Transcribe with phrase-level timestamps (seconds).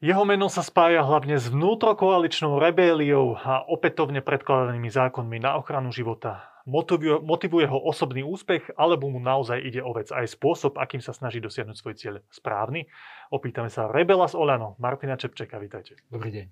[0.00, 6.56] Jeho meno sa spája hlavne s vnútrokoaličnou rebéliou a opätovne predkladanými zákonmi na ochranu života.
[6.64, 11.12] Motivuje, motivuje ho osobný úspech, alebo mu naozaj ide o vec aj spôsob, akým sa
[11.12, 12.88] snaží dosiahnuť svoj cieľ správny?
[13.28, 16.00] Opýtame sa Rebela z Olano, Martina Čepčeka, vítajte.
[16.08, 16.46] Dobrý deň.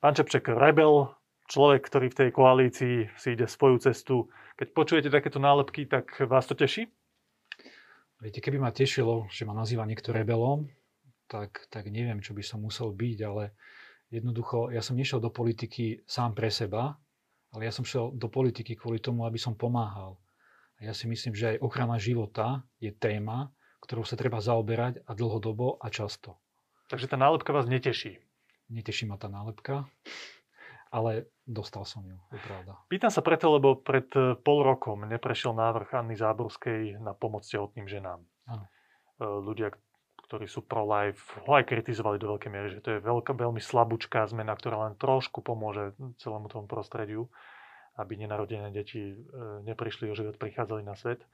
[0.00, 1.12] Pán Čepček, Rebel,
[1.44, 4.32] človek, ktorý v tej koalícii si ide svoju cestu.
[4.56, 6.88] Keď počujete takéto nálepky, tak vás to teší?
[8.24, 10.72] Viete, keby ma tešilo, že ma nazýva niekto rebelom,
[11.28, 13.52] tak, tak neviem, čo by som musel byť, ale
[14.08, 16.96] jednoducho, ja som nešiel do politiky sám pre seba,
[17.52, 20.16] ale ja som šiel do politiky kvôli tomu, aby som pomáhal.
[20.80, 23.52] A ja si myslím, že aj ochrana života je téma,
[23.84, 26.40] ktorou sa treba zaoberať a dlhodobo a často.
[26.88, 28.18] Takže tá nálepka vás neteší?
[28.68, 29.88] Neteší ma tá nálepka,
[30.92, 32.76] ale dostal som ju, je pravda.
[32.88, 37.88] Pýtam sa preto, lebo pred eh, pol rokom neprešiel návrh Anny Záborskej na pomoc tehotným
[37.88, 38.20] ženám.
[38.48, 38.64] Áno.
[38.64, 39.72] Eh, ľudia,
[40.28, 44.28] ktorí sú pro-life, ho aj kritizovali do veľkej miery, že to je veľká, veľmi slabúčká
[44.28, 47.32] zmena, ktorá len trošku pomôže celému tomu prostrediu,
[47.96, 49.16] aby nenarodené deti e,
[49.64, 51.24] neprišli o život, prichádzali na svet.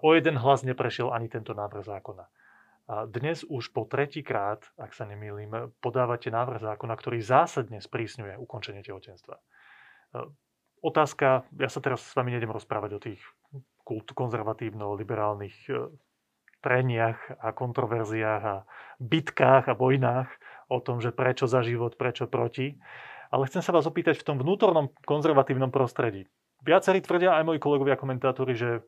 [0.00, 2.24] O jeden hlas neprešiel ani tento návrh zákona.
[3.12, 9.36] Dnes už po tretíkrát, ak sa nemýlim, podávate návrh zákona, ktorý zásadne sprísňuje ukončenie tehotenstva.
[9.36, 9.42] E,
[10.80, 13.20] otázka, ja sa teraz s vami nedem rozprávať o tých
[13.84, 15.68] konzervatívno-liberálnych
[16.64, 18.56] treniach a kontroverziách a
[18.96, 20.32] bitkách a vojnách
[20.72, 22.80] o tom, že prečo za život, prečo proti.
[23.28, 26.24] Ale chcem sa vás opýtať v tom vnútornom konzervatívnom prostredí.
[26.64, 28.80] Viacerí tvrdia, aj moji kolegovia komentátori, že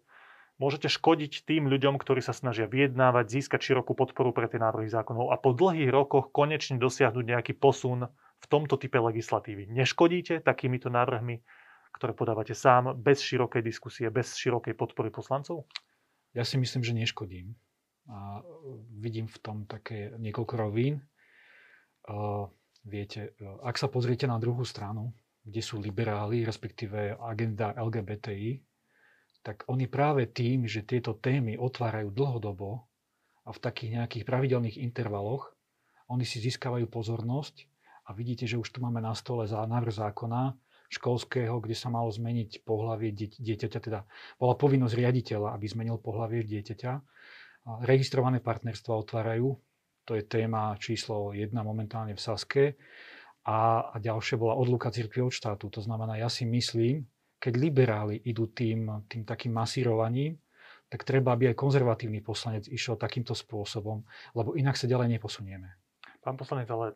[0.56, 5.28] môžete škodiť tým ľuďom, ktorí sa snažia vyjednávať, získať širokú podporu pre tie návrhy zákonov
[5.28, 8.08] a po dlhých rokoch konečne dosiahnuť nejaký posun
[8.41, 9.69] v tomto type legislatívy.
[9.69, 11.44] Neškodíte takýmito návrhmi,
[11.92, 15.69] ktoré podávate sám, bez širokej diskusie, bez širokej podpory poslancov?
[16.32, 17.56] Ja si myslím, že neškodím
[18.07, 18.43] a
[19.03, 21.03] vidím v tom také niekoľko rovín.
[22.87, 23.34] Viete,
[23.67, 25.11] ak sa pozriete na druhú stranu,
[25.43, 28.62] kde sú liberáli, respektíve agenda LGBTI,
[29.43, 32.87] tak oni práve tým, že tieto témy otvárajú dlhodobo
[33.47, 35.55] a v takých nejakých pravidelných intervaloch,
[36.11, 37.66] oni si získavajú pozornosť
[38.06, 40.55] a vidíte, že už tu máme na stole za návrh zákona
[40.91, 44.06] školského, kde sa malo zmeniť pohlavie dieťaťa, teda
[44.39, 46.93] bola povinnosť riaditeľa, aby zmenil pohlavie dieťaťa
[47.66, 49.59] Registrované partnerstva otvárajú,
[50.06, 52.65] to je téma číslo 1 momentálne v Saske.
[53.47, 55.71] A, a ďalšie bola odluka cirkvi od štátu.
[55.71, 57.06] To znamená, ja si myslím,
[57.38, 60.38] keď liberáli idú tým, tým takým masírovaním,
[60.87, 64.06] tak treba, aby aj konzervatívny poslanec išiel takýmto spôsobom,
[64.38, 65.75] lebo inak sa ďalej neposunieme.
[66.22, 66.94] Pán poslanec, ale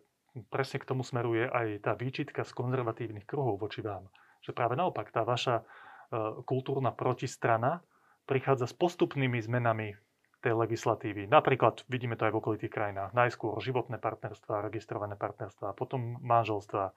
[0.50, 4.06] presne k tomu smeruje aj tá výčitka z konzervatívnych kruhov voči vám.
[4.42, 7.82] Že práve naopak, tá vaša uh, kultúrna protistrana
[8.30, 9.98] prichádza s postupnými zmenami
[10.40, 11.28] tej legislatívy.
[11.28, 13.12] Napríklad vidíme to aj v okolitých krajinách.
[13.12, 16.92] Najskôr životné partnerstva, registrované partnerstva, potom manželstva, e,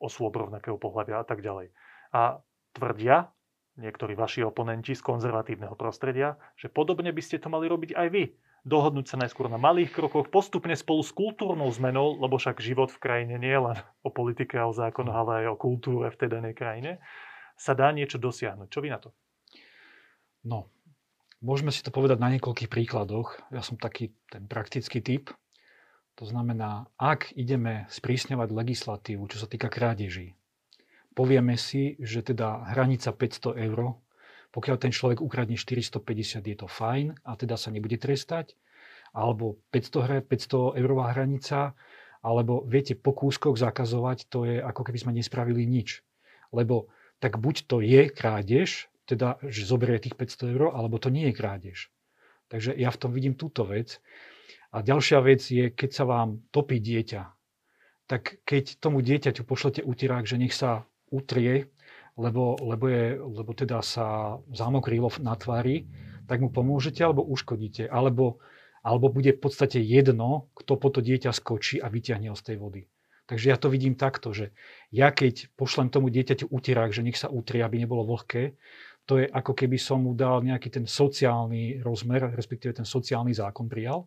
[0.00, 1.72] osôb rovnakého pohľavia a tak ďalej.
[2.12, 2.44] A
[2.76, 3.32] tvrdia
[3.80, 8.24] niektorí vaši oponenti z konzervatívneho prostredia, že podobne by ste to mali robiť aj vy.
[8.60, 13.00] Dohodnúť sa najskôr na malých krokoch, postupne spolu s kultúrnou zmenou, lebo však život v
[13.00, 16.28] krajine nie je len o politike a o zákonoch, ale aj o kultúre v tej
[16.28, 17.00] danej krajine,
[17.56, 18.68] sa dá niečo dosiahnuť.
[18.68, 19.16] Čo vy na to?
[20.44, 20.68] No,
[21.40, 23.40] Môžeme si to povedať na niekoľkých príkladoch.
[23.48, 25.32] Ja som taký ten praktický typ.
[26.20, 30.36] To znamená, ak ideme sprísňovať legislatívu, čo sa týka krádeží,
[31.16, 33.96] povieme si, že teda hranica 500 eur,
[34.52, 38.52] pokiaľ ten človek ukradne 450, je to fajn a teda sa nebude trestať,
[39.16, 41.72] alebo 500, 500 eurová hranica,
[42.20, 46.04] alebo viete, po kúskoch zakazovať, to je ako keby sme nespravili nič.
[46.52, 51.30] Lebo tak buď to je krádež, teda, že zoberie tých 500 eur, alebo to nie
[51.30, 51.78] je krádež.
[52.50, 53.98] Takže ja v tom vidím túto vec.
[54.70, 57.22] A ďalšia vec je, keď sa vám topí dieťa,
[58.06, 61.70] tak keď tomu dieťaťu pošlete utierák, že nech sa utrie,
[62.18, 65.86] lebo, lebo, je, lebo teda sa zamokrilo na tvári,
[66.26, 67.90] tak mu pomôžete alebo uškodíte.
[67.90, 68.38] Alebo,
[68.82, 72.56] alebo bude v podstate jedno, kto po to dieťa skočí a vyťahne ho z tej
[72.58, 72.82] vody.
[73.30, 74.50] Takže ja to vidím takto, že
[74.90, 78.58] ja keď pošlem tomu dieťaťu utierák, že nech sa utrie, aby nebolo vlhké,
[79.10, 83.66] to je ako keby som mu dal nejaký ten sociálny rozmer, respektíve ten sociálny zákon
[83.66, 84.06] prijal.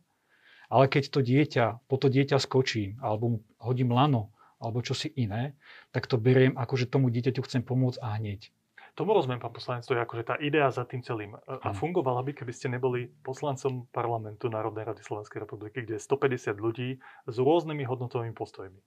[0.71, 4.31] Ale keď to dieťa, po to dieťa skočím, alebo mu hodím lano,
[4.63, 5.59] alebo čosi iné,
[5.91, 8.47] tak to beriem ako, že tomu dieťaťu chcem pomôcť a hneď.
[8.95, 11.35] Tomu rozumiem, pán poslanec, to je akože tá idea za tým celým.
[11.49, 16.63] A fungovala by, keby ste neboli poslancom parlamentu Národnej rady Slovenskej republiky, kde je 150
[16.63, 16.89] ľudí
[17.27, 18.79] s rôznymi hodnotovými postojmi.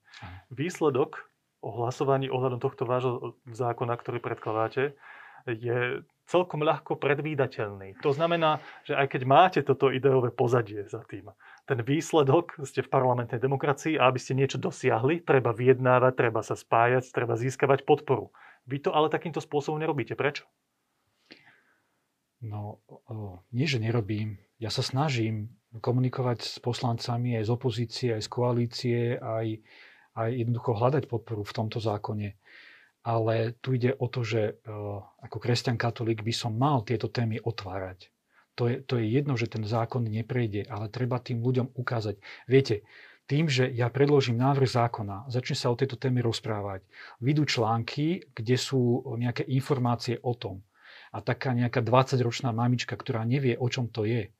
[0.48, 1.28] Výsledok
[1.60, 4.96] o hlasovaní ohľadom tohto vášho zákona, ktorý predkladáte,
[5.46, 8.02] je celkom ľahko predvídateľný.
[8.02, 11.30] To znamená, že aj keď máte toto ideové pozadie za tým,
[11.66, 16.58] ten výsledok, ste v parlamentnej demokracii a aby ste niečo dosiahli, treba vyjednávať, treba sa
[16.58, 18.34] spájať, treba získavať podporu.
[18.66, 20.18] Vy to ale takýmto spôsobom nerobíte.
[20.18, 20.46] Prečo?
[22.42, 22.82] No,
[23.50, 24.38] nie, že nerobím.
[24.62, 29.62] Ja sa snažím komunikovať s poslancami aj z opozície, aj z koalície, aj,
[30.14, 32.34] aj jednoducho hľadať podporu v tomto zákone
[33.06, 34.52] ale tu ide o to, že e,
[35.22, 38.10] ako kresťan katolík by som mal tieto témy otvárať.
[38.58, 42.18] To je, to je jedno, že ten zákon neprejde, ale treba tým ľuďom ukázať.
[42.50, 42.82] Viete,
[43.30, 46.82] tým, že ja predložím návrh zákona, začne sa o tejto téme rozprávať,
[47.22, 50.66] vidú články, kde sú nejaké informácie o tom.
[51.14, 54.34] A taká nejaká 20-ročná mamička, ktorá nevie, o čom to je,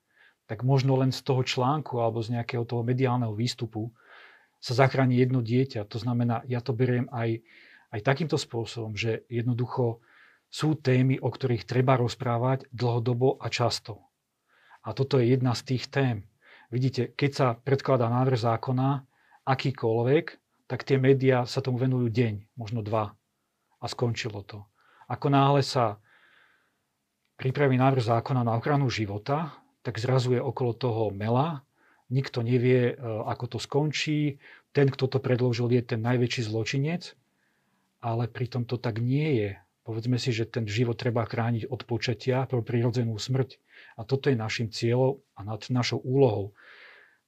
[0.46, 3.90] tak možno len z toho článku alebo z nejakého toho mediálneho výstupu
[4.62, 5.86] sa zachráni jedno dieťa.
[5.90, 7.42] To znamená, ja to beriem aj
[7.92, 10.02] aj takýmto spôsobom, že jednoducho
[10.50, 14.02] sú témy, o ktorých treba rozprávať dlhodobo a často.
[14.86, 16.16] A toto je jedna z tých tém.
[16.70, 19.02] Vidíte, keď sa predkladá návrh zákona,
[19.46, 20.26] akýkoľvek,
[20.66, 23.14] tak tie médiá sa tomu venujú deň, možno dva.
[23.78, 24.66] A skončilo to.
[25.06, 26.02] Ako náhle sa
[27.38, 29.54] pripraví návrh zákona na ochranu života,
[29.86, 31.62] tak zrazu je okolo toho mela,
[32.10, 34.42] nikto nevie, e, ako to skončí,
[34.74, 37.14] ten, kto to predložil, je ten najväčší zločinec
[38.06, 39.50] ale pritom to tak nie je.
[39.82, 43.58] Povedzme si, že ten život treba chrániť od počatia pro prirodzenú smrť.
[43.98, 46.54] A toto je našim cieľom a nad našou úlohou.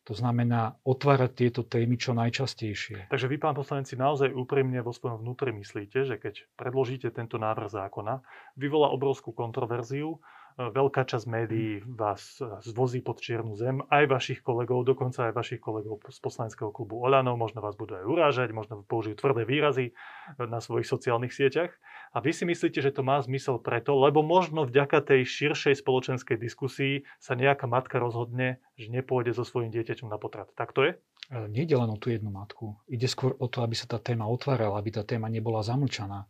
[0.07, 3.13] To znamená otvárať tieto témy čo najčastejšie.
[3.13, 7.69] Takže vy, pán poslanec, naozaj úprimne vo svojom vnútri myslíte, že keď predložíte tento návrh
[7.69, 8.25] zákona,
[8.57, 10.17] vyvolá obrovskú kontroverziu,
[10.59, 16.03] veľká časť médií vás zvozí pod čiernu zem, aj vašich kolegov, dokonca aj vašich kolegov
[16.11, 19.95] z poslaneckého klubu Oľanov, možno vás budú aj urážať, možno použijú tvrdé výrazy
[20.35, 21.71] na svojich sociálnych sieťach.
[22.11, 26.35] A vy si myslíte, že to má zmysel preto, lebo možno vďaka tej širšej spoločenskej
[26.35, 30.51] diskusii sa nejaká matka rozhodne, že nepôjde so svojím dieťaťom na potrat.
[30.59, 30.93] Tak to je?
[31.31, 32.81] E, nejde len o tú jednu matku.
[32.91, 36.27] Ide skôr o to, aby sa tá téma otvárala, aby tá téma nebola zamlčaná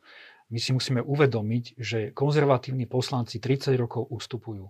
[0.48, 4.64] my si musíme uvedomiť, že konzervatívni poslanci 30 rokov ustupujú.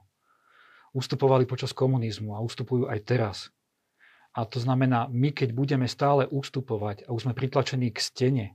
[0.90, 3.36] Ustupovali počas komunizmu a ustupujú aj teraz.
[4.34, 8.46] A to znamená, my keď budeme stále ustupovať a už sme pritlačení k stene,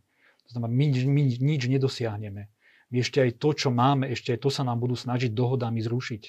[0.44, 2.52] to znamená, my, my nič nedosiahneme.
[2.92, 6.24] My ešte aj to, čo máme, ešte aj to sa nám budú snažiť dohodami zrušiť.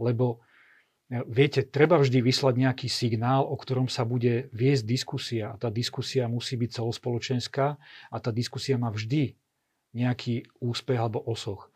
[0.00, 0.40] Lebo
[1.12, 5.52] e, Viete, treba vždy vyslať nejaký signál, o ktorom sa bude viesť diskusia.
[5.52, 7.66] A tá diskusia musí byť celospoločenská
[8.10, 9.36] a tá diskusia má vždy
[9.96, 11.72] nejaký úspech alebo osoch.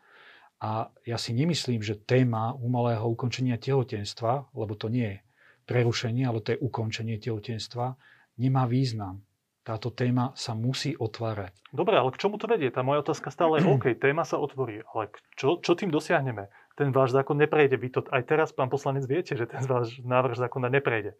[0.63, 5.23] A ja si nemyslím, že téma umalého ukončenia tehotenstva, lebo to nie je
[5.67, 7.99] prerušenie, ale to je ukončenie tehotenstva,
[8.39, 9.23] nemá význam.
[9.63, 11.55] Táto téma sa musí otvárať.
[11.71, 12.67] Dobre, ale k čomu to vedie?
[12.67, 15.07] Tá moja otázka stále je, OK, téma sa otvorí, ale
[15.39, 16.51] čo, čo tým dosiahneme?
[16.75, 17.79] Ten váš zákon neprejde.
[17.79, 21.15] Vy to aj teraz, pán poslanec, viete, že ten váš návrh zákona neprejde.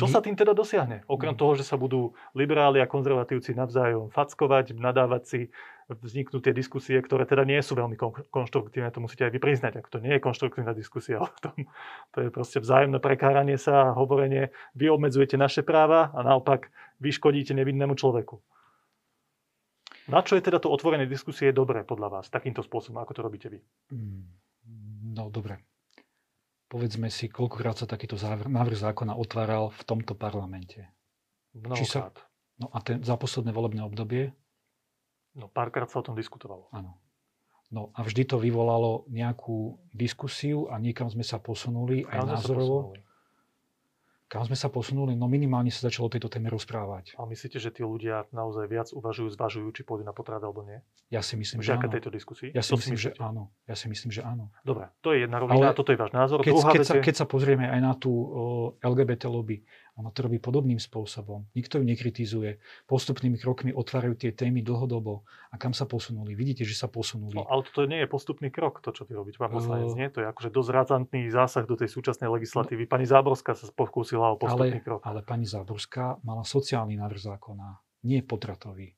[0.00, 1.04] Čo sa tým teda dosiahne?
[1.04, 5.40] Okrem toho, že sa budú liberáli a konzervatívci navzájom fackovať, nadávať si,
[5.90, 7.98] vzniknú tie diskusie, ktoré teda nie sú veľmi
[8.30, 11.66] konštruktívne, to musíte aj vy priznať, ak to nie je konštruktívna diskusia o tom.
[12.14, 16.70] To je proste vzájomné prekáranie sa a hovorenie, vy obmedzujete naše práva a naopak
[17.02, 18.38] vy škodíte nevinnému človeku.
[20.10, 23.48] Na čo je teda to otvorené diskusie dobré podľa vás, takýmto spôsobom, ako to robíte
[23.50, 23.58] vy?
[23.90, 24.26] Hmm,
[25.14, 25.69] no dobre
[26.70, 28.14] povedzme si, koľkokrát sa takýto
[28.46, 30.86] návrh zákona otváral v tomto parlamente.
[31.50, 32.14] Či sa,
[32.62, 34.30] no a ten, za posledné volebné obdobie?
[35.34, 36.70] No párkrát sa o tom diskutovalo.
[36.70, 36.94] Áno.
[37.70, 42.94] No a vždy to vyvolalo nejakú diskusiu a niekam sme sa posunuli aj názorovo.
[42.94, 43.09] Posunuli?
[44.30, 45.18] Kam sme sa posunuli?
[45.18, 47.18] No minimálne sa začalo o tejto téme rozprávať.
[47.18, 50.78] A myslíte, že tí ľudia naozaj viac uvažujú, zvažujú, či pôjdu na potrat alebo nie?
[51.10, 51.90] Ja si myslím, že áno.
[51.90, 52.54] tejto diskusii?
[52.54, 53.50] Ja si, myslím, že áno.
[53.66, 54.54] ja si myslím, že áno.
[54.62, 56.46] Dobre, to je jedna rovina, Ale toto je váš názor.
[56.46, 58.32] Keď, keď, sa, keď sa pozrieme aj na tú o,
[58.78, 59.66] LGBT lobby,
[60.00, 61.44] ona to robí podobným spôsobom.
[61.52, 62.56] Nikto ju nekritizuje.
[62.88, 65.28] Postupnými krokmi otvárajú tie témy dlhodobo.
[65.52, 66.32] A kam sa posunuli?
[66.32, 67.36] Vidíte, že sa posunuli.
[67.36, 69.92] No, ale toto nie je postupný krok, to, čo ty robíš, pán poslanec.
[69.92, 70.08] Uh, nie?
[70.08, 72.88] To je akože dosť razantný zásah do tej súčasnej legislatívy.
[72.88, 75.00] Pani Záborská sa pokúsila o postupný ale, krok.
[75.04, 77.68] Ale pani Záborská mala sociálny návrh zákona,
[78.08, 78.96] nie potratový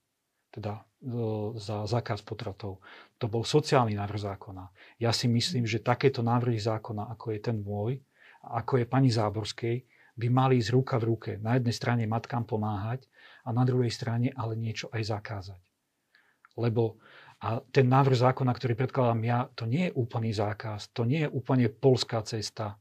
[0.52, 1.16] teda e,
[1.56, 2.85] za zákaz potratov.
[3.16, 4.68] To bol sociálny návrh zákona.
[5.00, 8.04] Ja si myslím, že takéto návrhy zákona, ako je ten môj,
[8.44, 9.76] ako je pani Záborskej,
[10.16, 11.31] by mali ísť ruka v ruke.
[11.40, 13.09] Na jednej strane matkám pomáhať
[13.45, 15.61] a na druhej strane ale niečo aj zakázať.
[16.57, 17.00] Lebo
[17.42, 21.31] a ten návrh zákona, ktorý predkladám ja, to nie je úplný zákaz, to nie je
[21.35, 22.78] úplne polská cesta.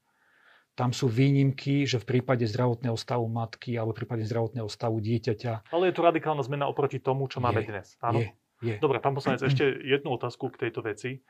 [0.78, 5.74] Tam sú výnimky, že v prípade zdravotného stavu matky alebo v prípade zdravotného stavu dieťaťa.
[5.74, 7.88] Ale je to radikálna zmena oproti tomu, čo máme je, dnes.
[8.06, 8.22] Áno?
[8.22, 8.30] Je.
[8.62, 8.76] Je.
[8.78, 11.26] Dobre, pán poslanec, ešte jednu otázku k tejto veci.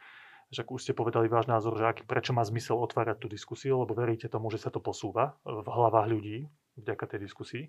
[0.51, 3.95] Však už ste povedali váš názor, že aký, prečo má zmysel otvárať tú diskusiu, lebo
[3.95, 6.37] veríte tomu, že sa to posúva v hlavách ľudí
[6.75, 7.63] vďaka tej diskusii.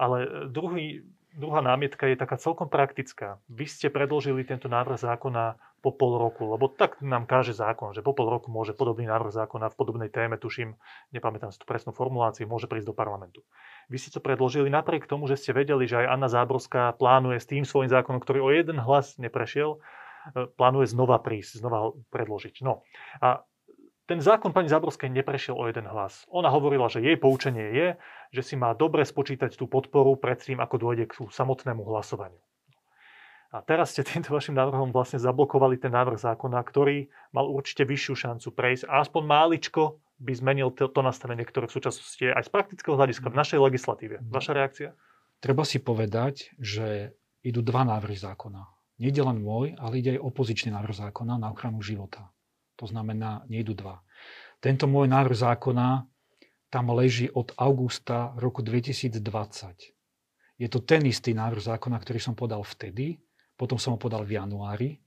[0.00, 1.04] Ale e, druhý,
[1.36, 3.36] druhá námietka je taká celkom praktická.
[3.52, 8.02] Vy ste predložili tento návrh zákona po pol roku, lebo tak nám káže zákon, že
[8.02, 10.74] po pol roku môže podobný návrh zákona v podobnej téme, tuším,
[11.14, 13.46] nepamätám si tú presnú formuláciu, môže prísť do parlamentu.
[13.86, 17.46] Vy ste to predložili napriek tomu, že ste vedeli, že aj Anna Záborská plánuje s
[17.46, 19.78] tým svojím zákonom, ktorý o jeden hlas neprešiel,
[20.34, 22.60] plánuje znova prísť, znova ho predložiť.
[22.64, 22.84] No
[23.22, 23.42] a
[24.08, 26.24] ten zákon pani Záborskej neprešiel o jeden hlas.
[26.32, 27.86] Ona hovorila, že jej poučenie je,
[28.32, 32.40] že si má dobre spočítať tú podporu pred tým, ako dôjde k samotnému hlasovaniu.
[33.48, 38.14] A teraz ste týmto vašim návrhom vlastne zablokovali ten návrh zákona, ktorý mal určite vyššiu
[38.28, 42.44] šancu prejsť a aspoň máličko by zmenil to, to nastavenie, ktoré v súčasnosti je aj
[42.44, 44.20] z praktického hľadiska v našej legislatíve.
[44.28, 44.88] Vaša reakcia?
[45.40, 48.77] Treba si povedať, že idú dva návrhy zákona.
[48.98, 52.34] Nejde len môj, ale ide aj opozičný návrh zákona na ochranu života.
[52.78, 54.02] To znamená, nejdu dva.
[54.58, 56.06] Tento môj návrh zákona
[56.68, 59.22] tam leží od augusta roku 2020.
[60.58, 63.22] Je to ten istý návrh zákona, ktorý som podal vtedy,
[63.54, 64.98] potom som ho podal v januári.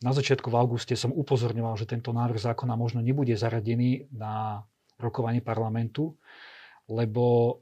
[0.00, 4.62] Na začiatku v auguste som upozorňoval, že tento návrh zákona možno nebude zaradený na
[5.02, 6.14] rokovanie parlamentu,
[6.86, 7.58] lebo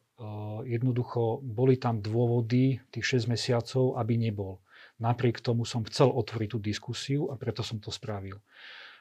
[0.67, 4.59] jednoducho boli tam dôvody tých 6 mesiacov, aby nebol.
[4.99, 8.43] Napriek tomu som chcel otvoriť tú diskusiu a preto som to spravil.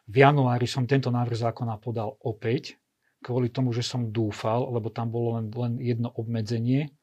[0.08, 2.78] V januári som tento návrh zákona podal opäť,
[3.20, 6.94] kvôli tomu, že som dúfal, lebo tam bolo len, len jedno obmedzenie,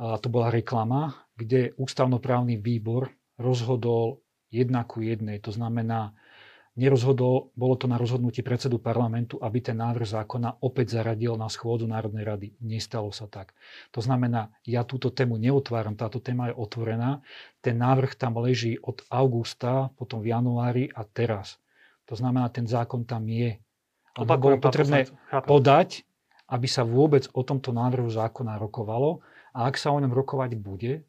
[0.00, 5.44] a to bola reklama, kde ústavnoprávny výbor rozhodol jedna ku jednej.
[5.44, 6.16] To znamená,
[6.80, 11.84] nerozhodol, bolo to na rozhodnutí predsedu parlamentu, aby ten návrh zákona opäť zaradil na schôdzu
[11.84, 12.48] Národnej rady.
[12.64, 13.52] Nestalo sa tak.
[13.92, 17.20] To znamená, ja túto tému neotváram, táto téma je otvorená.
[17.60, 21.60] Ten návrh tam leží od augusta, potom v januári a teraz.
[22.08, 23.60] To znamená, ten zákon tam je.
[24.16, 25.06] A bolo potrebné
[25.46, 26.08] podať,
[26.50, 29.22] aby sa vôbec o tomto návrhu zákona rokovalo
[29.54, 31.06] a ak sa o ňom rokovať bude,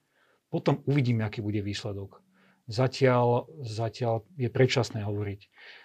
[0.54, 2.21] potom uvidíme, aký bude výsledok.
[2.72, 5.42] Zatiaľ, zatiaľ je predčasné hovoriť.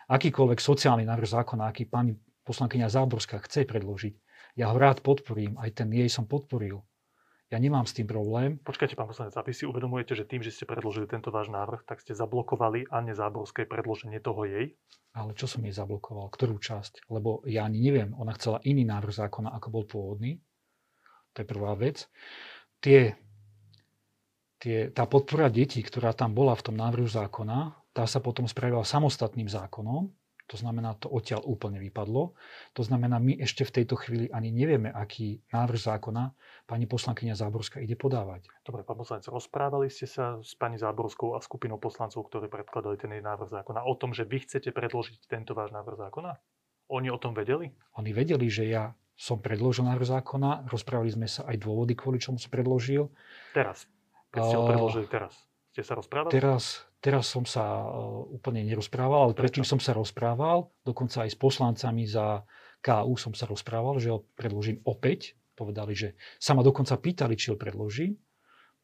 [0.07, 2.14] Akýkoľvek sociálny návrh zákona, aký pani
[2.47, 4.14] poslankyňa Záborská chce predložiť,
[4.55, 6.87] ja ho rád podporím, aj ten jej som podporil.
[7.50, 8.59] Ja nemám s tým problém.
[8.62, 11.87] Počkajte, pán poslanec, a vy si uvedomujete, že tým, že ste predložili tento váš návrh,
[11.87, 14.75] tak ste zablokovali Anne Záborskej predloženie toho jej?
[15.14, 16.31] Ale čo som jej zablokoval?
[16.31, 17.07] Ktorú časť?
[17.07, 18.14] Lebo ja ani neviem.
[18.19, 20.43] Ona chcela iný návrh zákona, ako bol pôvodný.
[21.35, 22.11] To je prvá vec.
[22.83, 23.14] Tie
[24.61, 28.85] tie, tá podpora detí, ktorá tam bola v tom návrhu zákona, tá sa potom spravila
[28.85, 30.13] samostatným zákonom,
[30.47, 32.39] to znamená, to odtiaľ úplne vypadlo.
[32.79, 36.31] To znamená, my ešte v tejto chvíli ani nevieme, aký návrh zákona
[36.71, 38.47] pani poslankyňa Záborská ide podávať.
[38.63, 43.11] Dobre, pán poslanec, rozprávali ste sa s pani Záborskou a skupinou poslancov, ktorí predkladali ten
[43.11, 46.39] jej návrh zákona, o tom, že vy chcete predložiť tento váš návrh zákona?
[46.95, 47.75] Oni o tom vedeli?
[47.99, 52.39] Oni vedeli, že ja som predložil návrh zákona, rozprávali sme sa aj dôvody, kvôli čomu
[52.39, 53.11] som predložil.
[53.51, 53.91] Teraz.
[54.37, 55.33] Keď ste ho predložili teraz.
[55.73, 56.33] Ste sa rozprávali?
[56.33, 57.85] Teraz, teraz som sa
[58.33, 62.45] úplne nerozprával, ale predtým som sa rozprával, dokonca aj s poslancami za
[62.81, 65.37] KU som sa rozprával, že ho predložím opäť.
[65.57, 68.16] Povedali, že sa ma dokonca pýtali, či ho predložím.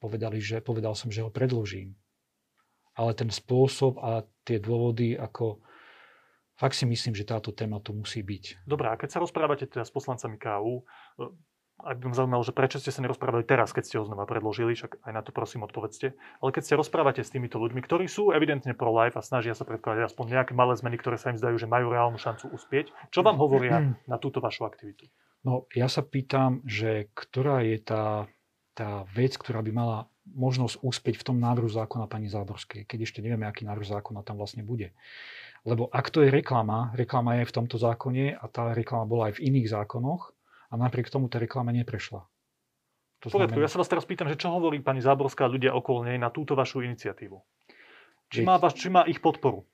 [0.00, 1.94] Povedali, že, povedal som, že ho predložím.
[2.96, 5.60] Ale ten spôsob a tie dôvody, ako
[6.56, 8.68] fakt si myslím, že táto téma tu musí byť.
[8.68, 10.84] Dobre, a keď sa rozprávate teda s poslancami KU,
[11.82, 14.78] aj by ma zaujímalo, že prečo ste sa nerozprávali teraz, keď ste ho znova predložili,
[14.78, 16.14] však aj na to prosím odpovedzte.
[16.14, 20.10] Ale keď ste rozprávate s týmito ľuďmi, ktorí sú evidentne pro-life a snažia sa predkladať
[20.10, 23.36] aspoň nejaké malé zmeny, ktoré sa im zdajú, že majú reálnu šancu uspieť, čo vám
[23.36, 25.10] hovoria na túto vašu aktivitu?
[25.42, 28.30] No, ja sa pýtam, že ktorá je tá,
[28.78, 33.18] tá vec, ktorá by mala možnosť úspieť v tom návrhu zákona pani Záborskej, keď ešte
[33.18, 34.94] nevieme, aký návrh zákona tam vlastne bude.
[35.66, 39.38] Lebo ak to je reklama, reklama je v tomto zákone a tá reklama bola aj
[39.38, 40.34] v iných zákonoch,
[40.72, 42.24] a napriek tomu tá reklama neprešla.
[43.22, 43.54] To znamená...
[43.60, 46.56] ja sa vás teraz pýtam, že čo hovorí pani Záborská ľudia okolo nej na túto
[46.58, 47.38] vašu iniciatívu?
[48.32, 49.68] Či má, vaš, či má ich podporu?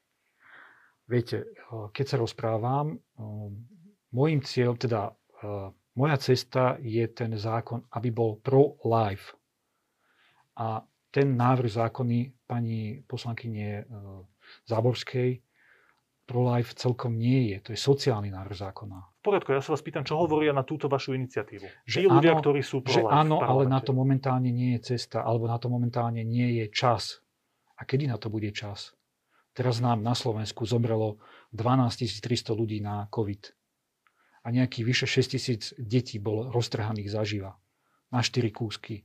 [1.08, 2.98] Viete, eh, keď sa rozprávam, eh,
[4.12, 9.32] môjim cieľ, teda eh, moja cesta je ten zákon, aby bol pro-life.
[10.58, 13.88] A ten návrh zákony pani poslankyne
[14.68, 15.40] Záborskej
[16.28, 17.56] pro-life celkom nie je.
[17.64, 18.98] To je sociálny návrh zákona.
[19.00, 21.88] V poriadku, ja sa vás pýtam, čo hovoria na túto vašu iniciatívu.
[21.88, 23.00] Že ľudia, áno, ktorí sú pro-life.
[23.00, 26.68] Že áno, ale na to momentálne nie je cesta, alebo na to momentálne nie je
[26.68, 27.24] čas.
[27.80, 28.92] A kedy na to bude čas?
[29.56, 31.18] Teraz nám na Slovensku zomrelo
[31.56, 33.56] 12 300 ľudí na COVID.
[34.44, 37.58] A nejakých vyše 6 tisíc detí bolo roztrhaných zaživa
[38.12, 39.02] na 4 kúsky.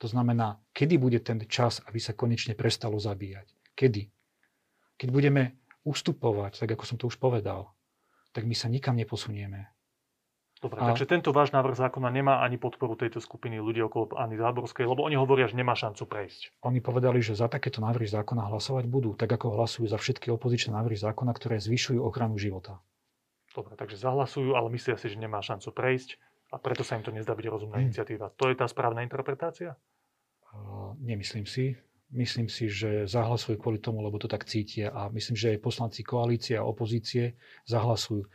[0.00, 3.76] To znamená, kedy bude ten čas, aby sa konečne prestalo zabíjať?
[3.76, 4.08] Kedy?
[4.96, 7.72] Keď budeme ustupovať, tak ako som to už povedal,
[8.30, 9.72] tak my sa nikam neposunieme.
[10.60, 10.92] Dobre, a...
[10.92, 15.00] takže tento váš návrh zákona nemá ani podporu tejto skupiny ľudí okolo Anny Záborskej, lebo
[15.08, 16.52] oni hovoria, že nemá šancu prejsť.
[16.68, 20.76] Oni povedali, že za takéto návrhy zákona hlasovať budú, tak ako hlasujú za všetky opozičné
[20.76, 22.76] návrhy zákona, ktoré zvyšujú ochranu života.
[23.56, 26.20] Dobre, takže zahlasujú, ale myslia si, že nemá šancu prejsť
[26.52, 27.86] a preto sa im to nezdá byť rozumná hmm.
[27.88, 28.28] iniciatíva.
[28.36, 29.80] To je tá správna interpretácia?
[30.52, 31.72] Uh, nemyslím si.
[32.10, 36.02] Myslím si, že zahlasujú kvôli tomu, lebo to tak cítia a myslím, že aj poslanci
[36.02, 37.38] koalície a opozície
[37.70, 38.26] zahlasujú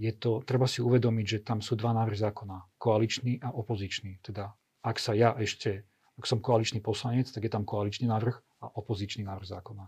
[0.00, 4.24] je to, treba si uvedomiť, že tam sú dva návrhy zákona, koaličný a opozičný.
[4.24, 5.84] Teda ak sa ja ešte,
[6.16, 9.84] ak som koaličný poslanec, tak je tam koaličný návrh a opozičný návrh zákona.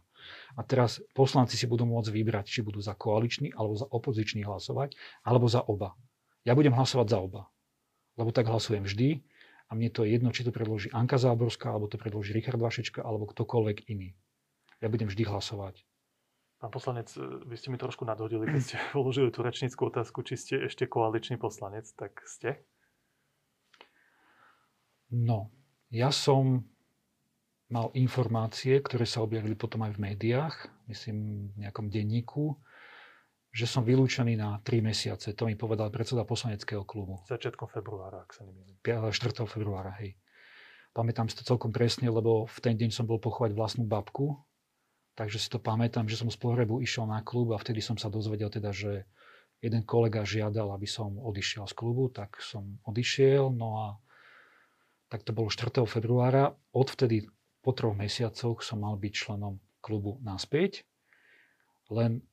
[0.56, 4.92] A teraz poslanci si budú môcť vybrať, či budú za koaličný alebo za opozičný hlasovať,
[5.24, 5.96] alebo za oba.
[6.44, 7.48] Ja budem hlasovať za oba,
[8.20, 9.24] lebo tak hlasujem vždy
[9.72, 13.00] a mne to je jedno, či to predloží Anka Záborská, alebo to predloží Richard Vašečka,
[13.00, 14.12] alebo ktokoľvek iný.
[14.84, 15.80] Ja budem vždy hlasovať
[16.62, 20.38] Pán poslanec, e, vy ste mi trošku nadhodili, keď ste položili tú rečníckú otázku, či
[20.38, 22.62] ste ešte koaličný poslanec, tak ste?
[25.10, 25.50] No,
[25.90, 26.62] ja som
[27.66, 30.54] mal informácie, ktoré sa objavili potom aj v médiách,
[30.86, 32.54] myslím v nejakom denníku,
[33.52, 35.36] že som vylúčený na 3 mesiace.
[35.36, 37.20] To mi povedal predseda poslaneckého klubu.
[37.28, 38.80] Začiatkom februára, ak sa nemýlim.
[38.80, 39.12] 4.
[39.44, 40.16] februára, hej.
[40.96, 44.40] Pamätám si to celkom presne, lebo v ten deň som bol pochovať vlastnú babku
[45.12, 48.08] Takže si to pamätám, že som z pohrebu išiel na klub a vtedy som sa
[48.08, 49.04] dozvedel teda, že
[49.60, 53.52] jeden kolega žiadal, aby som odišiel z klubu, tak som odišiel.
[53.52, 53.86] No a
[55.12, 55.84] tak to bolo 4.
[55.84, 56.56] februára.
[56.72, 57.28] Odvtedy
[57.60, 60.88] po troch mesiacoch som mal byť členom klubu naspäť.
[61.92, 62.24] Len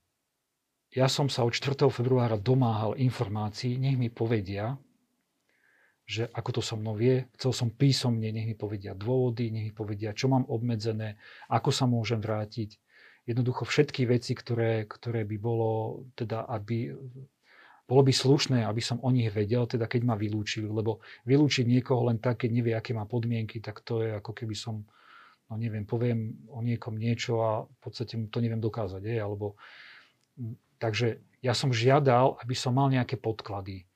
[0.90, 1.86] ja som sa od 4.
[1.94, 4.74] februára domáhal informácií, nech mi povedia,
[6.10, 7.30] že ako to so mnou vie.
[7.38, 11.22] Chcel som písomne, nech mi povedia dôvody, nech mi povedia, čo mám obmedzené,
[11.54, 12.82] ako sa môžem vrátiť.
[13.30, 16.90] Jednoducho všetky veci, ktoré, ktoré by bolo, teda aby,
[17.86, 22.10] bolo by slušné, aby som o nich vedel, teda keď ma vylúčili, lebo vylúčiť niekoho
[22.10, 24.82] len tak, keď nevie, aké má podmienky, tak to je ako keby som,
[25.46, 29.54] no neviem, poviem o niekom niečo a v podstate to neviem dokázať, je, alebo
[30.82, 33.88] takže ja som žiadal, aby som mal nejaké podklady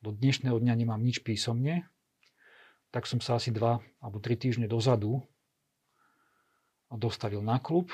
[0.00, 1.88] do dnešného dňa nemám nič písomne,
[2.94, 5.20] tak som sa asi dva alebo tri týždne dozadu
[6.94, 7.90] dostavil na klub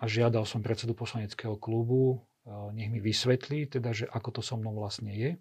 [0.00, 4.56] a žiadal som predsedu poslaneckého klubu, e, nech mi vysvetlí, teda, že ako to so
[4.56, 5.36] mnou vlastne je.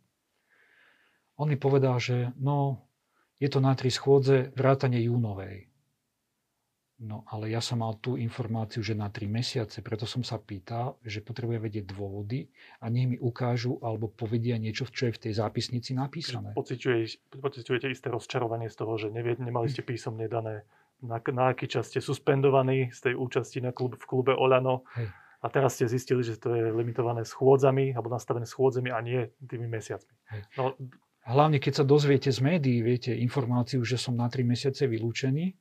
[1.39, 2.83] On mi povedal, že no,
[3.41, 5.70] je to na tri schôdze vrátane júnovej.
[7.01, 11.01] No ale ja som mal tú informáciu, že na 3 mesiace, preto som sa pýtal,
[11.01, 12.45] že potrebujem vedieť dôvody
[12.77, 16.53] a nech mi ukážu alebo povedia niečo, čo je v tej zápisnici napísané.
[17.33, 20.61] Pociťujete isté rozčarovanie z toho, že nevie, nemali ste písomne dané,
[21.01, 24.85] na, na aký čas ste suspendovaní z tej účasti na klub, v klube Olano.
[24.93, 25.09] Hej.
[25.41, 29.65] A teraz ste zistili, že to je limitované schôdzami alebo nastavené schôdzami a nie tými
[29.65, 30.13] mesiacmi.
[30.53, 30.77] No,
[31.21, 35.53] Hlavne keď sa dozviete z médií, viete informáciu, že som na 3 mesiace vylúčený,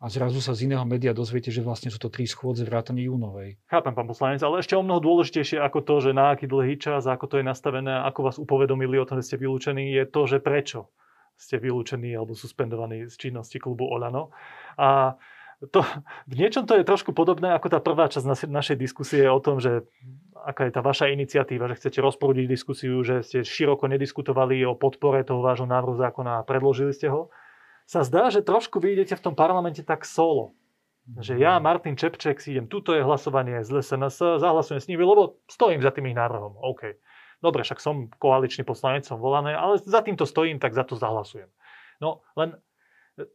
[0.00, 3.60] a zrazu sa z iného média dozviete, že vlastne sú to tri schôdze vrátane júnovej.
[3.68, 7.04] Chápem, pán poslanec, ale ešte o mnoho dôležitejšie ako to, že na aký dlhý čas,
[7.04, 10.40] ako to je nastavené, ako vás upovedomili o tom, že ste vylúčení, je to, že
[10.40, 10.88] prečo
[11.36, 14.32] ste vylúčení alebo suspendovaní z činnosti klubu Olano.
[14.80, 15.20] A
[15.68, 15.84] to,
[16.24, 19.84] v niečom to je trošku podobné ako tá prvá časť našej diskusie o tom, že
[20.32, 25.20] aká je tá vaša iniciatíva, že chcete rozprúdiť diskusiu, že ste široko nediskutovali o podpore
[25.20, 27.28] toho vášho návrhu zákona a predložili ste ho
[27.90, 30.54] sa zdá, že trošku vy idete v tom parlamente tak solo.
[31.18, 35.42] Že ja, Martin Čepček, si idem, tuto je hlasovanie z SNS, zahlasujem s nimi, lebo
[35.50, 36.54] stojím za tým ich návrhom.
[36.62, 36.94] OK.
[37.42, 41.50] Dobre, však som koaličný poslanec, som volaný, ale za týmto stojím, tak za to zahlasujem.
[41.98, 42.54] No, len
[43.18, 43.26] e,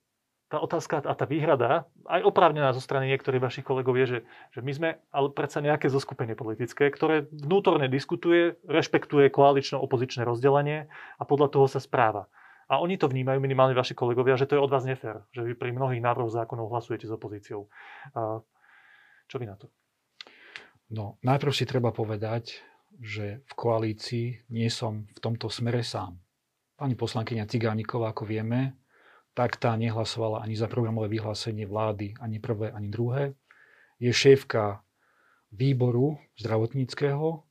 [0.47, 4.19] tá otázka a tá výhrada, aj oprávnená zo strany niektorých vašich kolegov, je, že,
[4.55, 10.87] že my sme ale predsa nejaké zoskupenie politické, ktoré vnútorne diskutuje, rešpektuje koalično-opozičné rozdelenie
[11.19, 12.31] a podľa toho sa správa.
[12.65, 15.53] A oni to vnímajú, minimálne vaši kolegovia, že to je od vás nefér, že vy
[15.53, 17.69] pri mnohých návrhoch zákonov hlasujete s opozíciou.
[19.29, 19.69] Čo vy na to?
[20.89, 22.57] No, najprv si treba povedať,
[22.97, 26.17] že v koalícii nie som v tomto smere sám.
[26.73, 28.81] Pani poslankyňa Cigániková, ako vieme,
[29.37, 33.37] tak tá nehlasovala ani za programové vyhlásenie vlády, ani prvé, ani druhé.
[34.01, 34.81] Je šéfka
[35.53, 37.44] výboru zdravotníckého,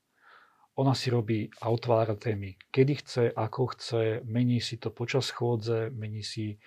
[0.74, 5.90] ona si robí a otvára témy, kedy chce, ako chce, mení si to počas chôdze,
[5.94, 6.58] mení si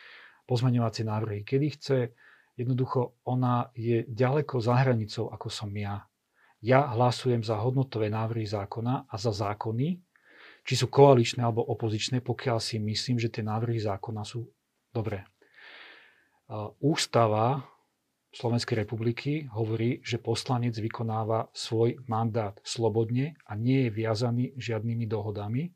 [0.47, 1.97] pozmeňovacie návrhy, kedy chce.
[2.57, 6.07] Jednoducho, ona je ďaleko za hranicou, ako som ja.
[6.63, 10.01] Ja hlasujem za hodnotové návrhy zákona a za zákony,
[10.65, 14.49] či sú koaličné alebo opozičné, pokiaľ si myslím, že tie návrhy zákona sú
[14.89, 15.27] dobré.
[16.81, 17.61] ústava
[18.37, 25.73] Slovenskej republiky hovorí, že poslanec vykonáva svoj mandát slobodne a nie je viazaný žiadnymi dohodami.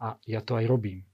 [0.00, 1.04] A ja to aj robím.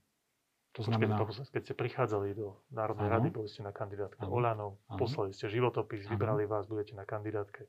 [0.79, 1.19] To znamená...
[1.27, 3.15] Keď ste prichádzali do Národnej ano.
[3.19, 6.15] rady, boli ste na kandidátke Olano, poslali ste životopis, ano.
[6.15, 7.67] vybrali vás, budete na kandidátke.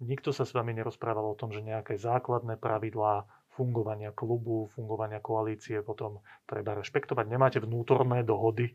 [0.00, 5.84] Nikto sa s vami nerozprával o tom, že nejaké základné pravidlá fungovania klubu, fungovania koalície
[5.84, 7.24] potom treba rešpektovať.
[7.28, 8.72] Nemáte vnútorné dohody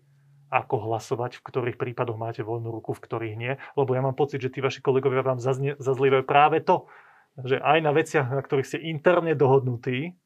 [0.51, 3.55] ako hlasovať, v ktorých prípadoch máte voľnú ruku, v ktorých nie.
[3.79, 6.91] Lebo ja mám pocit, že tí vaši kolegovia vám zaznie, zazlievajú práve to,
[7.39, 10.19] že aj na veciach, na ktorých ste interne dohodnutí,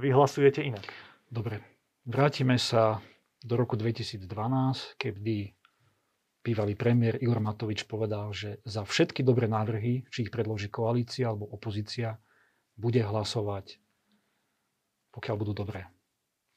[0.00, 0.88] vy hlasujete inak.
[1.28, 1.60] Dobre,
[2.08, 3.04] vrátime sa
[3.44, 4.24] do roku 2012,
[4.96, 5.52] kedy
[6.40, 11.44] bývalý premiér Igor Matovič povedal, že za všetky dobré návrhy, či ich predloží koalícia alebo
[11.52, 12.16] opozícia,
[12.78, 13.76] bude hlasovať,
[15.12, 15.84] pokiaľ budú dobré.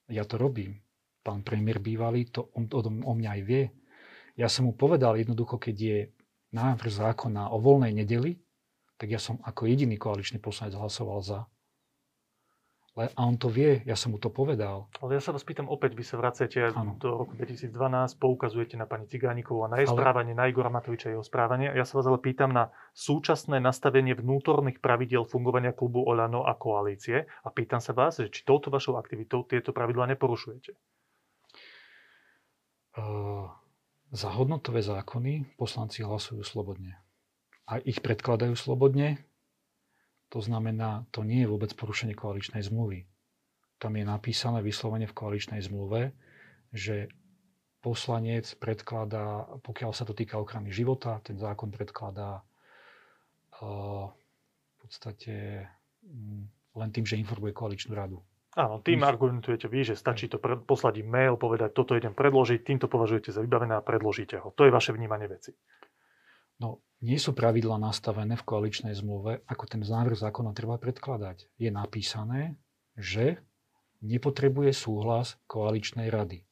[0.07, 0.79] Ja to robím
[1.21, 3.63] pán premiér bývalý to on, o, o mňa aj vie.
[4.35, 5.97] Ja som mu povedal jednoducho, keď je
[6.51, 8.41] návrh zákona o voľnej nedeli,
[8.97, 11.39] tak ja som ako jediný koaličný poslanec hlasoval za.
[12.91, 14.91] A on to vie, ja som mu to povedal.
[14.99, 16.99] Ale ja sa vás pýtam opäť, vy sa vracete ano.
[16.99, 17.71] do roku 2012,
[18.19, 19.95] poukazujete na pani Cigánikovú a na jej ale...
[19.95, 21.71] správanie, na Igora Matoviča jeho správanie.
[21.71, 27.31] Ja sa vás ale pýtam na súčasné nastavenie vnútorných pravidel fungovania klubu Olano a koalície
[27.31, 30.75] a pýtam sa vás, že či touto vašou aktivitou tieto pravidla neporušujete.
[34.11, 36.99] Za hodnotové zákony poslanci hlasujú slobodne.
[37.63, 39.23] A ich predkladajú slobodne.
[40.31, 43.07] To znamená, to nie je vôbec porušenie koaličnej zmluvy.
[43.79, 46.11] Tam je napísané vyslovene v koaličnej zmluve,
[46.75, 47.07] že
[47.81, 52.43] poslanec predkladá, pokiaľ sa to týka ochrany života, ten zákon predkladá
[53.61, 55.65] v podstate
[56.75, 58.19] len tým, že informuje koaličnú radu.
[58.51, 62.91] Áno, tým argumentujete vy, že stačí to pre, poslať e-mail, povedať, toto idem predložiť, týmto
[62.91, 64.51] považujete za vybavené a predložíte ho.
[64.59, 65.55] To je vaše vnímanie veci.
[66.59, 71.47] No, nie sú pravidla nastavené v koaličnej zmluve, ako ten návrh zákona treba predkladať.
[71.57, 72.59] Je napísané,
[72.99, 73.39] že
[74.03, 76.43] nepotrebuje súhlas koaličnej rady.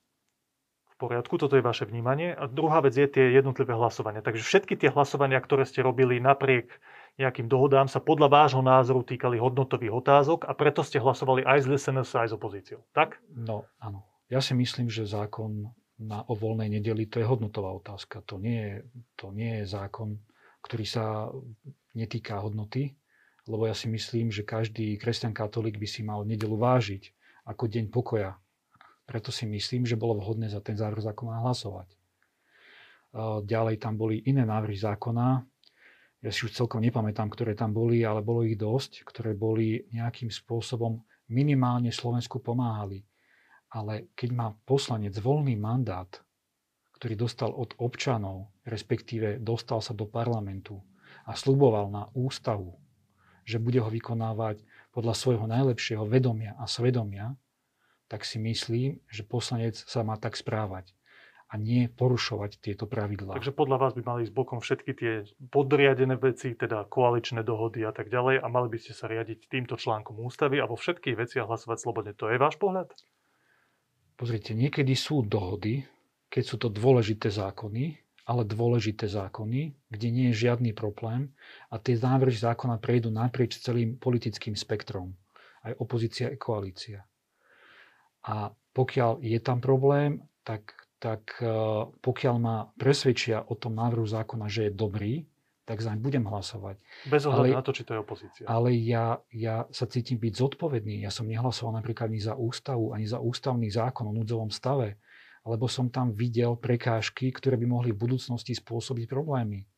[0.89, 2.31] V poriadku, toto je vaše vnímanie.
[2.31, 4.23] A druhá vec je tie jednotlivé hlasovania.
[4.23, 6.79] Takže všetky tie hlasovania, ktoré ste robili napriek
[7.19, 11.75] nejakým dohodám sa podľa vášho názoru týkali hodnotových otázok a preto ste hlasovali aj z
[11.75, 12.79] SNS, aj s opozíciou.
[12.95, 13.19] Tak?
[13.35, 14.07] No, áno.
[14.31, 15.67] Ja si myslím, že zákon
[15.99, 18.23] na, o voľnej nedeli to je hodnotová otázka.
[18.23, 18.75] To nie je,
[19.19, 20.15] to nie je zákon,
[20.63, 21.27] ktorý sa
[21.91, 22.95] netýka hodnoty,
[23.51, 27.11] lebo ja si myslím, že každý kresťan katolík by si mal nedelu vážiť
[27.51, 28.39] ako deň pokoja.
[29.03, 31.89] Preto si myslím, že bolo vhodné za ten závrh zákona hlasovať.
[33.43, 35.41] Ďalej tam boli iné návrhy zákona,
[36.19, 40.27] ja si už celkom nepamätám, ktoré tam boli, ale bolo ich dosť, ktoré boli nejakým
[40.27, 40.99] spôsobom
[41.31, 43.07] minimálne Slovensku pomáhali.
[43.71, 46.09] Ale keď má poslanec voľný mandát,
[46.99, 50.83] ktorý dostal od občanov, respektíve dostal sa do parlamentu
[51.23, 52.75] a sluboval na ústavu,
[53.47, 54.59] že bude ho vykonávať
[54.91, 57.39] podľa svojho najlepšieho vedomia a svedomia,
[58.11, 60.98] tak si myslím, že poslanec sa má tak správať
[61.49, 63.33] a nie porušovať tieto pravidlá.
[63.33, 65.13] Takže podľa vás by mali ísť bokom všetky tie
[65.49, 69.73] podriadené veci, teda koaličné dohody a tak ďalej a mali by ste sa riadiť týmto
[69.73, 72.13] článkom ústavy a vo všetkých veciach hlasovať slobodne.
[72.21, 72.93] To je váš pohľad?
[74.13, 75.89] Pozrite, niekedy sú dohody,
[76.29, 77.97] keď sú to dôležité zákony,
[78.29, 81.33] ale dôležité zákony, kde nie je žiadny problém
[81.73, 85.17] a tie návrhy zákona prejdú naprieč celým politickým spektrom.
[85.65, 87.09] Aj opozícia, aj koalícia.
[88.29, 91.47] A pokiaľ je tam problém, tak tak e,
[92.03, 95.13] pokiaľ ma presvedčia o tom návrhu zákona, že je dobrý,
[95.63, 96.81] tak zaň budem hlasovať.
[97.07, 98.45] Bez ohľadu na to, či to je opozícia.
[98.49, 101.05] Ale ja, ja sa cítim byť zodpovedný.
[101.05, 104.97] Ja som nehlasoval napríklad ani za ústavu, ani za ústavný zákon o núdzovom stave,
[105.45, 109.69] lebo som tam videl prekážky, ktoré by mohli v budúcnosti spôsobiť problémy.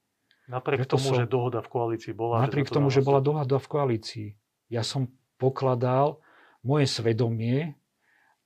[0.48, 2.40] Napriek Preto tomu, som, že dohoda v koalícii bola.
[2.40, 4.28] Napriek že tomu, že bola dohoda v koalícii.
[4.72, 6.24] Ja som pokladal
[6.64, 7.76] moje svedomie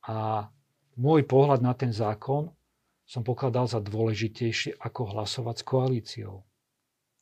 [0.01, 0.49] a
[0.97, 2.54] môj pohľad na ten zákon
[3.05, 6.35] som pokladal za dôležitejšie, ako hlasovať s koalíciou.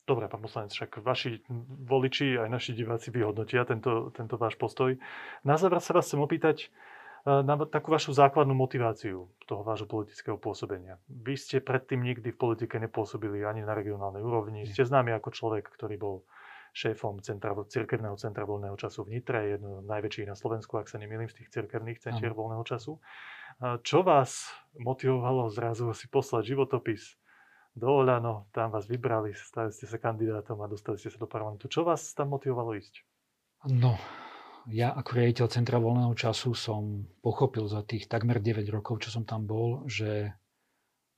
[0.04, 1.40] Dobre, pán poslanec, však vaši
[1.88, 5.00] voliči aj naši diváci vyhodnotia tento, tento váš postoj.
[5.48, 10.36] Na záver sa vás chcem opýtať eh, na takú vašu základnú motiváciu toho vášho politického
[10.36, 11.00] pôsobenia.
[11.08, 14.68] Vy ste predtým nikdy v politike nepôsobili ani na regionálnej úrovni.
[14.68, 16.16] Ste známi ako človek, ktorý bol
[16.74, 20.98] šéfom centra, cirkevného centra voľného času v Nitre, jedno z najväčších na Slovensku, ak sa
[20.98, 22.98] nemýlim, z tých cirkevných centier voľného času.
[23.60, 27.14] Čo vás motivovalo zrazu si poslať životopis
[27.74, 31.66] do Oľano, tam vás vybrali, stali ste sa kandidátom a dostali ste sa do parlamentu.
[31.66, 33.02] Čo vás tam motivovalo ísť?
[33.70, 33.98] No,
[34.70, 39.26] ja ako riaditeľ Centra voľného času som pochopil za tých takmer 9 rokov, čo som
[39.26, 40.34] tam bol, že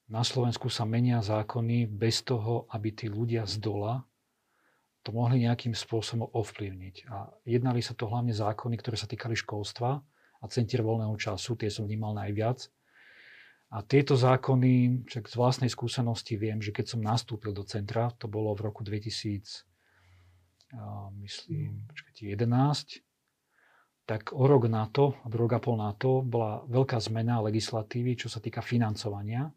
[0.06, 4.06] na Slovensku sa menia zákony bez toho, aby tí ľudia z dola
[5.02, 7.10] to mohli nejakým spôsobom ovplyvniť.
[7.10, 10.02] A jednali sa to hlavne zákony, ktoré sa týkali školstva
[10.40, 12.68] a centier voľného času, tie som vnímal najviac.
[13.74, 18.30] A tieto zákony, však z vlastnej skúsenosti viem, že keď som nastúpil do centra, to
[18.30, 19.66] bolo v roku 2000,
[21.22, 23.02] myslím, počkajte, 11,
[24.06, 28.14] tak o rok na to, alebo rok a pol na to, bola veľká zmena legislatívy,
[28.14, 29.50] čo sa týka financovania,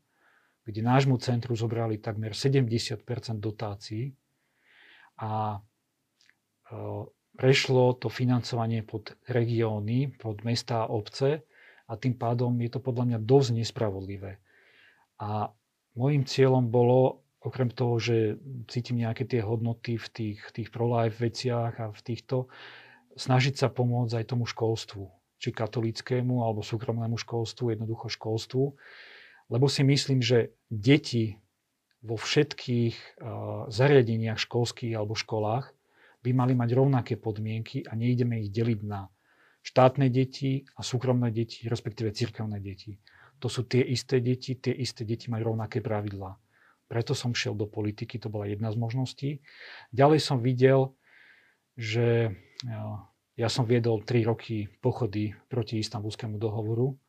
[0.65, 3.05] kde nášmu centru zobrali takmer 70%
[3.37, 4.09] dotácií
[5.21, 5.59] a e,
[7.39, 11.47] prešlo to financovanie pod regióny, pod mesta a obce
[11.87, 14.43] a tým pádom je to podľa mňa dosť nespravodlivé.
[15.23, 15.47] A
[15.95, 18.35] môjim cieľom bolo, okrem toho, že
[18.67, 22.51] cítim nejaké tie hodnoty v tých, tých pro-life veciach a v týchto,
[23.15, 25.07] snažiť sa pomôcť aj tomu školstvu,
[25.39, 28.75] či katolickému alebo súkromnému školstvu, jednoducho školstvu,
[29.47, 31.39] lebo si myslím, že deti
[32.03, 35.78] vo všetkých uh, zariadeniach školských alebo školách
[36.19, 39.07] by mali mať rovnaké podmienky a nejdeme ich deliť na
[39.63, 42.99] štátne deti a súkromné deti, respektíve cirkevné deti.
[43.39, 46.35] To sú tie isté deti, tie isté deti majú rovnaké pravidlá.
[46.91, 49.29] Preto som šiel do politiky, to bola jedna z možností.
[49.95, 50.91] Ďalej som videl,
[51.79, 52.35] že
[53.39, 56.99] ja som viedol 3 roky pochody proti istambulskému dohovoru.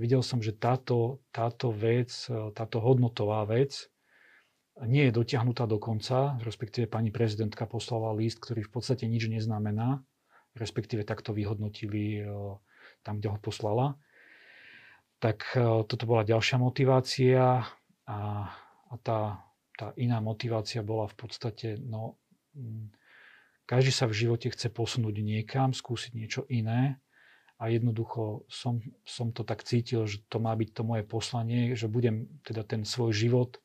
[0.00, 2.08] Videl som, že táto, táto vec,
[2.56, 3.92] táto hodnotová vec
[4.86, 10.04] nie je dotiahnutá do konca, respektíve pani prezidentka poslala list, ktorý v podstate nič neznamená,
[10.54, 12.22] respektíve takto vyhodnotili
[13.02, 13.98] tam, kde ho poslala.
[15.18, 15.58] Tak
[15.90, 17.66] toto bola ďalšia motivácia
[18.06, 18.20] a,
[18.86, 19.42] a tá,
[19.74, 22.22] tá iná motivácia bola v podstate, no,
[23.66, 27.02] každý sa v živote chce posunúť niekam, skúsiť niečo iné
[27.58, 31.90] a jednoducho som, som to tak cítil, že to má byť to moje poslanie, že
[31.90, 33.58] budem teda ten svoj život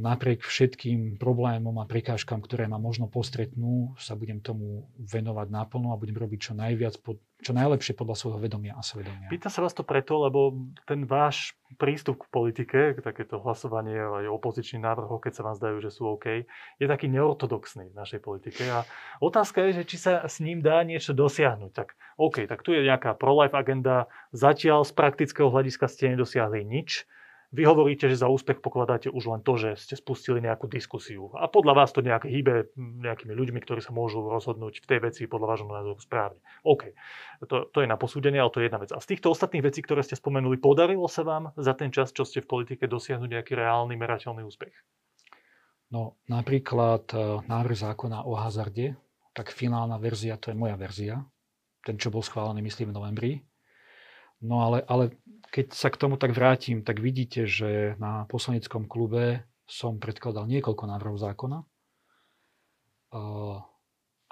[0.00, 6.00] napriek všetkým problémom a prekážkam, ktoré ma možno postretnú, sa budem tomu venovať naplno a
[6.00, 6.96] budem robiť čo najviac,
[7.44, 9.28] čo najlepšie podľa svojho vedomia a svedomia.
[9.28, 10.56] Pýtam sa vás to preto, lebo
[10.88, 15.90] ten váš prístup k politike, takéto hlasovanie aj opozičných návrhov, keď sa vám zdajú, že
[15.92, 16.48] sú OK,
[16.80, 18.64] je taký neortodoxný v našej politike.
[18.72, 18.88] A
[19.20, 21.72] otázka je, že či sa s ním dá niečo dosiahnuť.
[21.76, 24.08] Tak OK, tak tu je nejaká pro-life agenda.
[24.32, 27.04] Zatiaľ z praktického hľadiska ste nedosiahli nič
[27.52, 31.28] vy hovoríte, že za úspech pokladáte už len to, že ste spustili nejakú diskusiu.
[31.36, 35.22] A podľa vás to nejak hýbe nejakými ľuďmi, ktorí sa môžu rozhodnúť v tej veci
[35.28, 36.40] podľa vášho názoru správne.
[36.64, 36.96] OK,
[37.44, 38.90] to, to je na posúdenie, ale to je jedna vec.
[38.96, 42.24] A z týchto ostatných vecí, ktoré ste spomenuli, podarilo sa vám za ten čas, čo
[42.24, 44.72] ste v politike, dosiahnuť nejaký reálny, merateľný úspech?
[45.92, 48.96] No, napríklad e, návrh zákona o hazarde,
[49.36, 51.20] tak finálna verzia, to je moja verzia,
[51.84, 53.32] ten, čo bol schválený, myslím, v novembri.
[54.40, 55.20] No ale, ale
[55.52, 60.84] keď sa k tomu tak vrátim, tak vidíte, že na poslaneckom klube som predkladal niekoľko
[60.88, 61.58] návrhov zákona.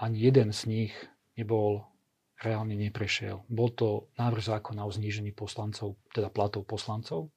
[0.00, 0.92] Ani jeden z nich
[1.36, 1.84] nebol
[2.40, 3.44] reálne neprešiel.
[3.52, 7.28] Bol to návrh zákona o znížení poslancov, teda platov poslancov.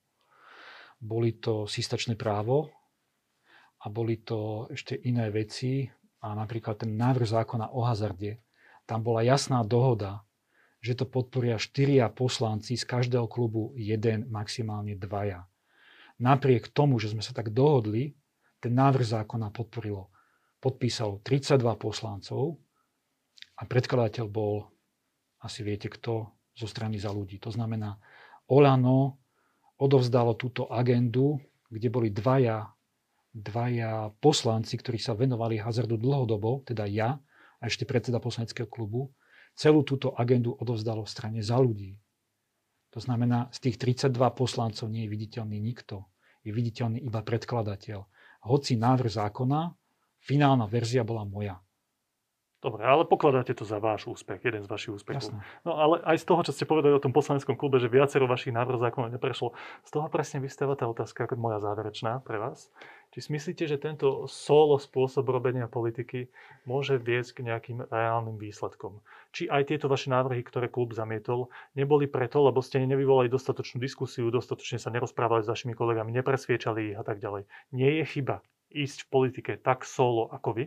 [1.03, 2.71] Boli to systačné právo
[3.83, 5.91] a boli to ešte iné veci.
[6.23, 8.39] A napríklad ten návrh zákona o hazarde.
[8.87, 10.23] Tam bola jasná dohoda
[10.83, 15.47] že to podporia štyria poslanci z každého klubu, jeden, maximálne dvaja.
[16.19, 18.19] Napriek tomu, že sme sa tak dohodli,
[18.59, 20.11] ten návrh zákona podporilo,
[20.59, 22.59] podpísalo 32 poslancov
[23.55, 24.67] a predkladateľ bol,
[25.39, 27.39] asi viete kto, zo strany za ľudí.
[27.41, 27.95] To znamená,
[28.51, 29.23] Olano
[29.79, 31.39] odovzdalo túto agendu,
[31.71, 32.69] kde boli dvaja,
[33.31, 37.17] dvaja poslanci, ktorí sa venovali hazardu dlhodobo, teda ja
[37.57, 39.09] a ešte predseda poslaneckého klubu,
[39.53, 41.97] celú túto agendu odovzdalo strane za ľudí.
[42.93, 46.05] To znamená, z tých 32 poslancov nie je viditeľný nikto.
[46.45, 48.05] Je viditeľný iba predkladateľ.
[48.45, 49.73] Hoci návrh zákona,
[50.21, 51.57] finálna verzia bola moja.
[52.63, 55.36] Dobre, ale pokladáte to za váš úspech, jeden z vašich úspechov.
[55.36, 55.43] Jasne.
[55.67, 58.56] No ale aj z toho, čo ste povedali o tom poslaneckom klube, že viacero vašich
[58.56, 59.52] návrhov zákonov neprešlo,
[59.84, 62.71] z toho presne vystáva tá otázka, ako moja záverečná pre vás.
[63.12, 66.32] Či si myslíte, že tento solo spôsob robenia politiky
[66.63, 69.04] môže viesť k nejakým reálnym výsledkom?
[69.36, 74.32] Či aj tieto vaše návrhy, ktoré klub zamietol, neboli preto, lebo ste nevyvolali dostatočnú diskusiu,
[74.32, 77.43] dostatočne sa nerozprávali s vašimi kolegami, nepresviečali ich a tak ďalej.
[77.76, 78.39] Nie je chyba
[78.71, 80.65] ísť v politike tak solo ako vy?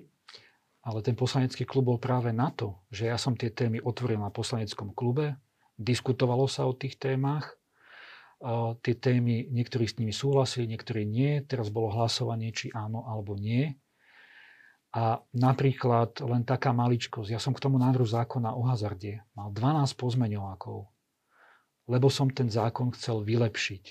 [0.86, 4.30] Ale ten poslanecký klub bol práve na to, že ja som tie témy otvoril na
[4.30, 5.34] poslaneckom klube,
[5.74, 7.58] diskutovalo sa o tých témach,
[8.38, 13.34] o, tie témy, niektorí s nimi súhlasili, niektorí nie, teraz bolo hlasovanie, či áno alebo
[13.34, 13.74] nie.
[14.94, 19.90] A napríklad len taká maličkosť, ja som k tomu návrhu zákona o hazarde mal 12
[19.98, 20.86] pozmeňovákov,
[21.90, 23.84] lebo som ten zákon chcel vylepšiť.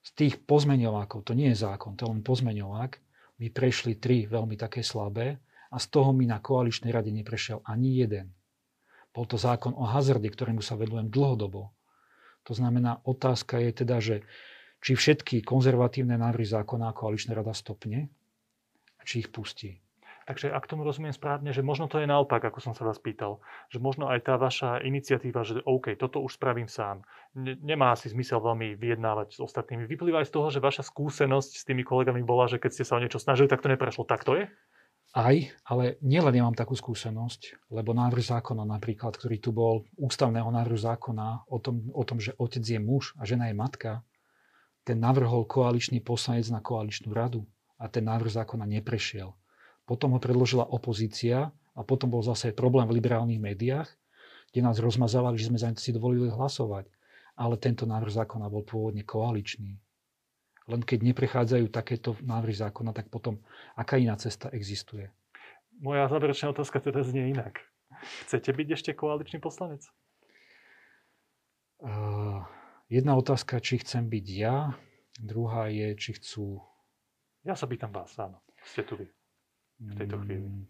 [0.00, 2.92] z tých pozmeňovákov, to nie je zákon, to je len pozmeňovák,
[3.40, 8.02] mi prešli tri veľmi také slabé a z toho mi na koaličnej rade neprešiel ani
[8.02, 8.34] jeden.
[9.10, 11.74] Bol to zákon o hazarde, ktorému sa vedujem dlhodobo.
[12.46, 14.16] To znamená, otázka je teda, že
[14.80, 18.08] či všetky konzervatívne návrhy zákona koaličná rada stopne
[18.96, 19.82] a či ich pustí.
[20.30, 23.42] Takže ak tomu rozumiem správne, že možno to je naopak, ako som sa vás pýtal,
[23.66, 27.02] že možno aj tá vaša iniciatíva, že OK, toto už spravím sám,
[27.34, 29.90] ne, nemá asi zmysel veľmi vyjednávať s ostatnými.
[29.90, 32.94] Vyplýva aj z toho, že vaša skúsenosť s tými kolegami bola, že keď ste sa
[32.94, 34.06] o niečo snažili, tak to neprešlo.
[34.06, 34.46] Tak to je?
[35.10, 35.34] Aj,
[35.66, 41.50] ale nielen nemám takú skúsenosť, lebo návrh zákona napríklad, ktorý tu bol, ústavného návrhu zákona
[41.50, 44.06] o tom, o tom, že otec je muž a žena je matka,
[44.86, 47.42] ten navrhol koaličný poslanec na koaličnú radu
[47.74, 49.34] a ten návrh zákona neprešiel.
[49.82, 53.90] Potom ho predložila opozícia a potom bol zase problém v liberálnych médiách,
[54.54, 56.86] kde nás rozmazávali, že sme si dovolili hlasovať.
[57.34, 59.74] Ale tento návrh zákona bol pôvodne koaličný.
[60.70, 63.42] Len keď neprechádzajú takéto návrhy zákona, tak potom
[63.74, 65.10] aká iná cesta existuje?
[65.82, 67.58] Moja záverečná otázka teda znie inak.
[68.24, 69.82] Chcete byť ešte koaličný poslanec?
[71.82, 72.46] Uh,
[72.86, 74.78] jedna otázka, či chcem byť ja.
[75.18, 76.62] Druhá je, či chcú...
[77.42, 78.38] Ja sa pýtam vás, áno.
[78.62, 79.08] Ste tu vy
[79.80, 80.44] v tejto chvíli?
[80.44, 80.64] Mm,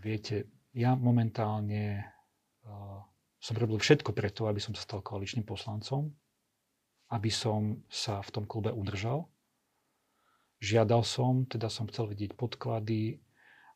[0.00, 2.12] viete, ja momentálne
[3.42, 6.14] som robil všetko preto, aby som sa stal koaličným poslancom,
[7.12, 9.28] aby som sa v tom klube udržal.
[10.64, 13.20] Žiadal som, teda som chcel vidieť podklady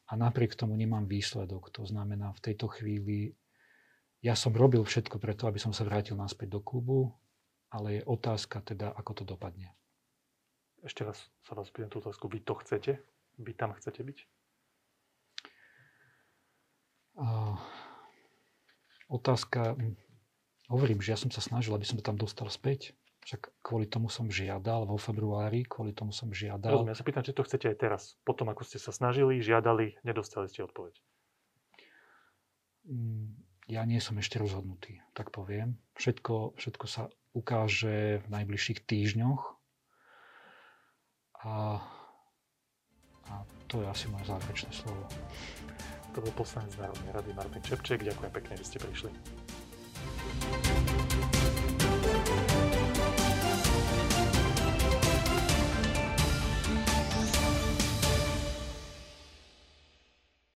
[0.08, 1.68] a napriek tomu nemám výsledok.
[1.76, 3.36] To znamená, v tejto chvíli
[4.24, 7.12] ja som robil všetko preto, aby som sa vrátil naspäť do klubu,
[7.68, 9.76] ale je otázka teda, ako to dopadne.
[10.80, 12.30] Ešte raz sa vás pýtam tú otázku.
[12.30, 13.02] Vy to chcete?
[13.38, 14.18] vy tam chcete byť?
[17.16, 17.56] Uh,
[19.08, 19.96] otázka, hm,
[20.68, 22.92] hovorím, že ja som sa snažil, aby som to tam dostal späť.
[23.26, 26.78] Však kvôli tomu som žiadal vo februári, kvôli tomu som žiadal.
[26.78, 28.02] Rozumiem, ja sa pýtam, či to chcete aj teraz.
[28.22, 30.94] Potom, ako ste sa snažili, žiadali, nedostali ste odpoveď.
[32.86, 33.34] Hm,
[33.66, 35.74] ja nie som ešte rozhodnutý, tak poviem.
[35.98, 39.42] Všetko, všetko sa ukáže v najbližších týždňoch.
[41.42, 41.82] A
[43.30, 45.02] a to je asi moje záverečné slovo.
[46.14, 48.06] To bol poslanec Národnej rady Martin Čepček.
[48.06, 49.10] Ďakujem pekne, že ste prišli.